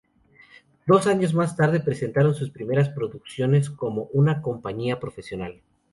[0.87, 5.61] Dos años más tarde presentaron sus primeras producciones como una compañía profesional.